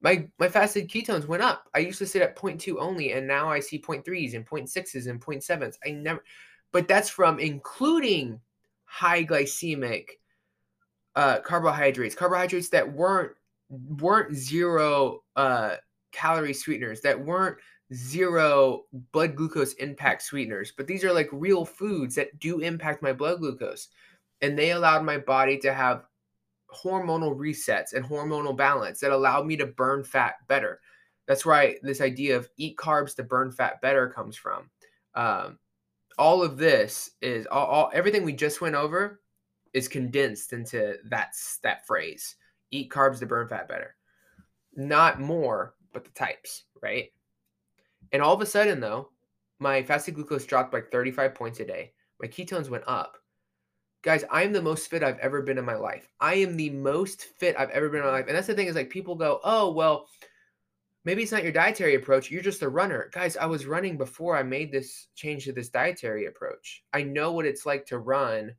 [0.00, 1.68] My my fasted ketones went up.
[1.74, 5.20] I used to sit at 0.2 only and now I see 0.3s and 0.6s and
[5.20, 5.78] 0.7s.
[5.84, 6.22] I never
[6.72, 8.40] but that's from including
[8.84, 10.06] high glycemic
[11.16, 13.32] uh, carbohydrates, carbohydrates that weren't
[13.70, 15.76] weren't zero uh,
[16.12, 17.56] calorie sweeteners, that weren't
[17.92, 23.12] zero blood glucose impact sweeteners, but these are like real foods that do impact my
[23.12, 23.88] blood glucose.
[24.40, 26.06] And they allowed my body to have
[26.74, 30.80] hormonal resets and hormonal balance that allowed me to burn fat better.
[31.26, 34.70] That's why this idea of eat carbs to burn fat better comes from.
[35.14, 35.58] Um,
[36.18, 39.20] all of this is all, all everything we just went over
[39.72, 42.36] is condensed into that that phrase:
[42.70, 43.96] eat carbs to burn fat better.
[44.76, 47.10] Not more, but the types, right?
[48.12, 49.10] And all of a sudden, though,
[49.58, 51.92] my fasted glucose dropped by 35 points a day.
[52.20, 53.16] My ketones went up.
[54.02, 56.08] Guys, I am the most fit I've ever been in my life.
[56.20, 58.26] I am the most fit I've ever been in my life.
[58.28, 60.08] And that's the thing is like people go, oh, well,
[61.04, 62.30] maybe it's not your dietary approach.
[62.30, 63.10] You're just a runner.
[63.12, 66.82] Guys, I was running before I made this change to this dietary approach.
[66.92, 68.54] I know what it's like to run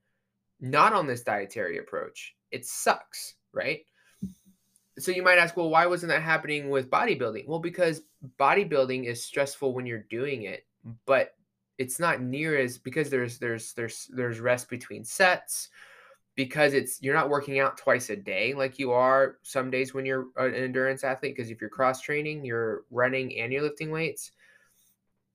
[0.60, 2.36] not on this dietary approach.
[2.52, 3.82] It sucks, right?
[4.98, 7.48] So you might ask, well, why wasn't that happening with bodybuilding?
[7.48, 8.02] Well, because
[8.40, 10.66] bodybuilding is stressful when you're doing it,
[11.06, 11.36] but
[11.78, 15.70] it's not near as because there's there's there's there's rest between sets
[16.36, 20.06] because it's you're not working out twice a day like you are some days when
[20.06, 24.32] you're an endurance athlete because if you're cross training you're running and you're lifting weights.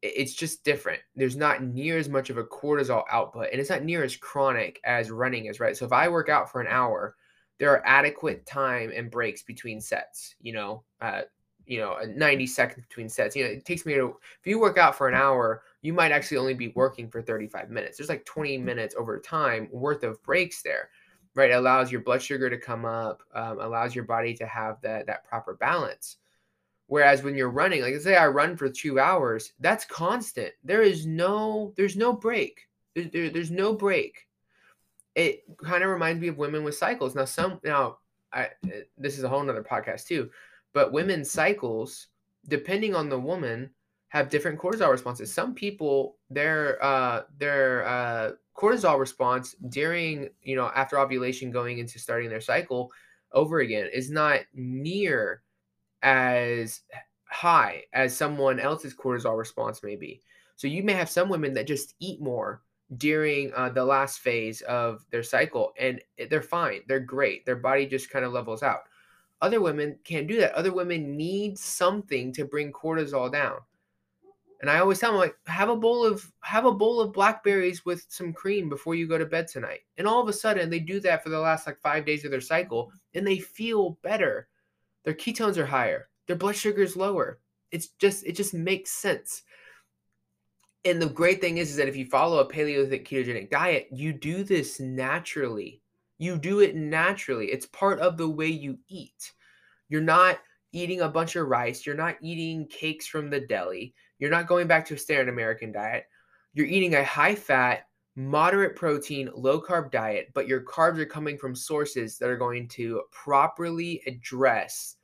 [0.02, 1.00] It's just different.
[1.14, 4.80] There's not near as much of a cortisol output and it's not near as chronic
[4.82, 5.76] as running is right?
[5.76, 7.16] So if i work out for an hour
[7.60, 10.34] there are adequate time and breaks between sets.
[10.40, 11.22] You know, uh,
[11.66, 13.36] you know, 90 seconds between sets.
[13.36, 16.10] You know, it takes me to if you work out for an hour, you might
[16.10, 17.98] actually only be working for 35 minutes.
[17.98, 18.64] There's like 20 mm.
[18.64, 20.88] minutes over time worth of breaks there,
[21.34, 21.50] right?
[21.50, 25.06] It allows your blood sugar to come up, um, allows your body to have that
[25.06, 26.16] that proper balance.
[26.86, 30.54] Whereas when you're running, like I say I run for two hours, that's constant.
[30.64, 32.68] There is no there's no break.
[32.94, 34.26] There, there, there's no break
[35.14, 37.14] it kind of reminds me of women with cycles.
[37.14, 37.98] Now, some now
[38.32, 38.48] I
[38.96, 40.30] this is a whole nother podcast too,
[40.72, 42.08] but women's cycles,
[42.48, 43.70] depending on the woman,
[44.08, 45.32] have different cortisol responses.
[45.32, 51.98] Some people their uh their uh cortisol response during you know after ovulation going into
[51.98, 52.92] starting their cycle
[53.32, 55.42] over again is not near
[56.02, 56.80] as
[57.24, 60.20] high as someone else's cortisol response may be.
[60.56, 62.62] So you may have some women that just eat more
[62.96, 66.80] during uh, the last phase of their cycle and they're fine.
[66.88, 67.46] They're great.
[67.46, 68.80] Their body just kind of levels out.
[69.40, 70.54] Other women can't do that.
[70.54, 73.58] Other women need something to bring cortisol down.
[74.60, 77.86] And I always tell them like have a bowl of have a bowl of blackberries
[77.86, 79.80] with some cream before you go to bed tonight.
[79.96, 82.30] And all of a sudden they do that for the last like 5 days of
[82.30, 84.48] their cycle and they feel better.
[85.04, 86.08] Their ketones are higher.
[86.26, 87.38] Their blood sugar is lower.
[87.70, 89.42] It's just it just makes sense.
[90.84, 94.12] And the great thing is, is that if you follow a Paleolithic ketogenic diet, you
[94.12, 95.82] do this naturally.
[96.18, 97.46] You do it naturally.
[97.46, 99.32] It's part of the way you eat.
[99.88, 100.38] You're not
[100.72, 101.84] eating a bunch of rice.
[101.84, 103.94] You're not eating cakes from the deli.
[104.18, 106.06] You're not going back to a standard American diet.
[106.54, 111.36] You're eating a high fat, moderate protein, low carb diet, but your carbs are coming
[111.36, 114.96] from sources that are going to properly address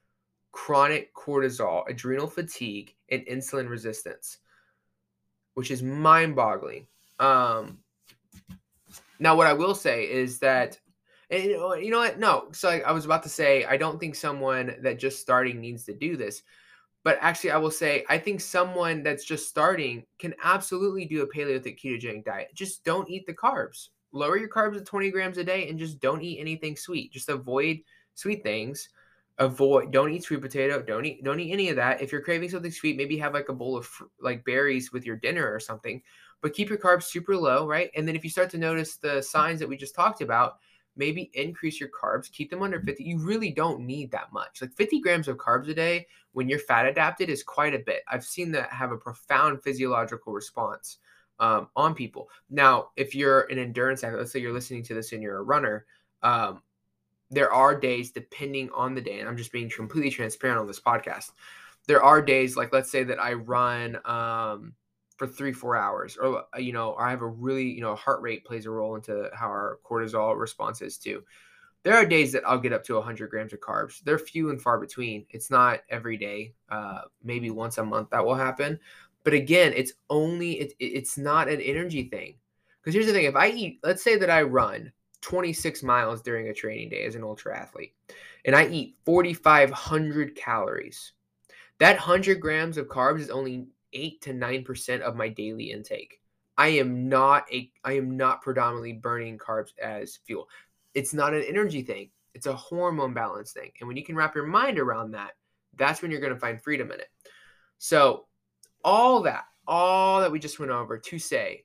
[0.52, 4.38] chronic cortisol, adrenal fatigue, and insulin resistance
[5.56, 6.86] which is mind boggling.
[7.18, 7.78] Um,
[9.18, 10.78] now, what I will say is that,
[11.30, 12.18] and you know, what?
[12.18, 15.58] No, so I, I was about to say, I don't think someone that just starting
[15.58, 16.42] needs to do this.
[17.04, 21.26] But actually, I will say, I think someone that's just starting can absolutely do a
[21.26, 22.50] Paleolithic ketogenic diet.
[22.54, 23.88] Just don't eat the carbs.
[24.12, 27.12] Lower your carbs to 20 grams a day and just don't eat anything sweet.
[27.12, 27.78] Just avoid
[28.14, 28.90] sweet things
[29.38, 32.00] avoid don't eat sweet potato don't eat don't eat any of that.
[32.00, 33.88] If you're craving something sweet maybe have like a bowl of
[34.20, 36.02] like berries with your dinner or something
[36.40, 37.90] but keep your carbs super low right?
[37.94, 40.56] And then if you start to notice the signs that we just talked about
[40.96, 44.62] maybe increase your carbs keep them under 50 you really don't need that much.
[44.62, 48.02] Like 50 grams of carbs a day when you're fat adapted is quite a bit.
[48.08, 50.98] I've seen that have a profound physiological response
[51.40, 52.30] um, on people.
[52.48, 55.42] Now if you're an endurance athlete let's say you're listening to this and you're a
[55.42, 55.84] runner
[56.22, 56.62] um,
[57.30, 60.80] there are days depending on the day and i'm just being completely transparent on this
[60.80, 61.30] podcast
[61.86, 64.74] there are days like let's say that i run um,
[65.16, 68.20] for three four hours or uh, you know i have a really you know heart
[68.20, 71.22] rate plays a role into how our cortisol response is too.
[71.82, 74.02] There are days that i'll get up to 100 grams of carbs.
[74.02, 75.24] They're few and far between.
[75.30, 78.78] It's not every day uh, maybe once a month that will happen.
[79.24, 82.34] But again it's only it, it's not an energy thing.
[82.80, 84.92] Because here's the thing if i eat let's say that i run
[85.26, 87.94] 26 miles during a training day as an ultra athlete,
[88.44, 91.14] and I eat 4,500 calories.
[91.80, 96.20] That 100 grams of carbs is only 8 to 9% of my daily intake.
[96.56, 100.48] I am not a I am not predominantly burning carbs as fuel.
[100.94, 102.10] It's not an energy thing.
[102.34, 103.72] It's a hormone balance thing.
[103.80, 105.32] And when you can wrap your mind around that,
[105.76, 107.08] that's when you're going to find freedom in it.
[107.78, 108.26] So,
[108.84, 111.64] all that, all that we just went over to say,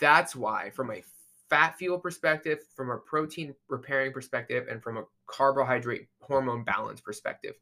[0.00, 1.02] that's why for my
[1.48, 7.54] fat fuel perspective, from a protein repairing perspective, and from a carbohydrate hormone balance perspective,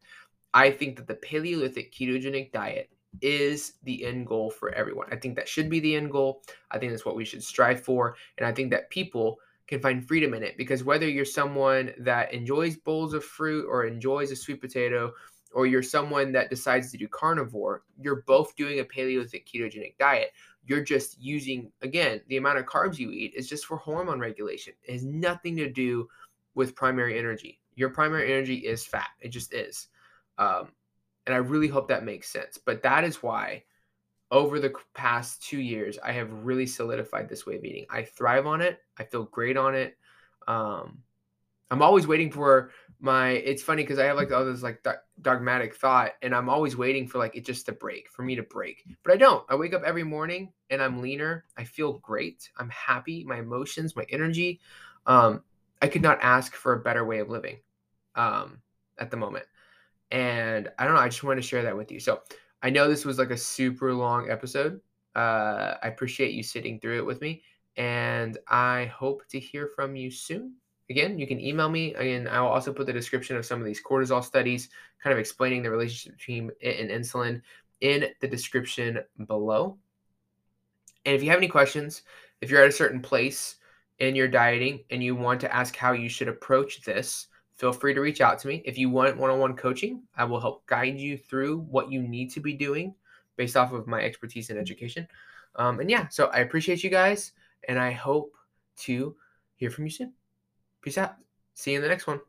[0.53, 5.07] I think that the Paleolithic ketogenic diet is the end goal for everyone.
[5.11, 6.43] I think that should be the end goal.
[6.70, 8.16] I think that's what we should strive for.
[8.39, 12.32] And I think that people can find freedom in it because whether you're someone that
[12.32, 15.12] enjoys bowls of fruit or enjoys a sweet potato,
[15.55, 20.32] or you're someone that decides to do carnivore, you're both doing a Paleolithic ketogenic diet,
[20.66, 24.72] you're just using again the amount of carbs you eat is just for hormone regulation.
[24.82, 26.08] It has nothing to do
[26.54, 27.60] with primary energy.
[27.74, 29.08] Your primary energy is fat.
[29.20, 29.88] It just is.
[30.38, 30.72] Um,
[31.26, 32.58] and i really hope that makes sense.
[32.58, 33.64] But that is why
[34.30, 37.86] over the past two years i have really solidified this way of eating.
[37.90, 38.78] I thrive on it.
[38.98, 39.96] I feel great on it.
[40.46, 41.02] Um,
[41.70, 42.70] i'm always waiting for
[43.01, 44.84] my it's funny because i have like all this like
[45.20, 48.42] dogmatic thought and i'm always waiting for like it just to break for me to
[48.42, 48.84] break.
[49.03, 49.45] But i don't.
[49.49, 51.45] I wake up every morning and i'm leaner.
[51.57, 52.49] I feel great.
[52.59, 53.24] I'm happy.
[53.24, 54.61] My emotions my energy
[55.07, 55.42] um
[55.82, 57.59] i could not ask for a better way of living
[58.14, 58.61] um
[58.99, 59.47] at the moment.
[60.11, 62.01] And i don't know i just want to share that with you.
[62.01, 62.22] So
[62.62, 64.80] i know this was like a super long episode.
[65.14, 67.42] Uh i appreciate you sitting through it with me
[67.76, 70.55] and i hope to hear from you soon
[70.91, 71.95] again, you can email me.
[71.95, 74.68] and I will also put the description of some of these cortisol studies,
[75.03, 77.41] kind of explaining the relationship between it and insulin
[77.80, 79.76] in the description below.
[81.05, 82.03] And if you have any questions,
[82.41, 83.57] if you're at a certain place
[83.99, 87.95] in your dieting and you want to ask how you should approach this, feel free
[87.95, 88.62] to reach out to me.
[88.64, 92.03] If you want one on one coaching, I will help guide you through what you
[92.03, 92.95] need to be doing
[93.37, 95.07] based off of my expertise in education.
[95.57, 97.32] Um, and yeah, so I appreciate you guys,
[97.68, 98.32] and I hope
[98.78, 99.14] to
[99.57, 100.24] hear from you soon.
[100.85, 101.16] Peace out.
[101.55, 102.20] See you in the next one.